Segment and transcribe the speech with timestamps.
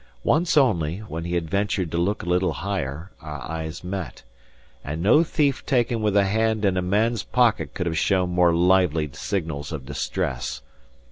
[0.23, 4.23] Once only, when he had ventured to look a little higher, our eyes met;
[4.83, 8.51] and no thief taken with a hand in a man's pocket could have shown more
[8.51, 10.63] lively signals of distress.